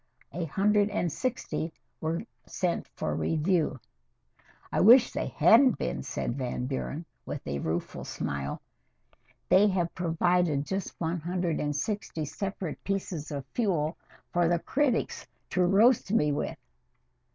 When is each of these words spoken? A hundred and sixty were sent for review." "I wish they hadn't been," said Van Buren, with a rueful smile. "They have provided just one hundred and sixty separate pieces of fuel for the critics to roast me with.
A 0.31 0.45
hundred 0.45 0.89
and 0.89 1.11
sixty 1.11 1.71
were 1.99 2.23
sent 2.47 2.87
for 2.95 3.13
review." 3.15 3.79
"I 4.71 4.81
wish 4.81 5.11
they 5.11 5.27
hadn't 5.27 5.77
been," 5.77 6.01
said 6.01 6.39
Van 6.39 6.65
Buren, 6.65 7.05
with 7.23 7.45
a 7.45 7.59
rueful 7.59 8.03
smile. 8.03 8.63
"They 9.47 9.67
have 9.67 9.93
provided 9.93 10.65
just 10.65 10.99
one 10.99 11.19
hundred 11.19 11.59
and 11.59 11.75
sixty 11.75 12.25
separate 12.25 12.83
pieces 12.83 13.29
of 13.29 13.45
fuel 13.53 13.95
for 14.33 14.47
the 14.47 14.57
critics 14.57 15.27
to 15.51 15.63
roast 15.63 16.11
me 16.11 16.31
with. 16.31 16.57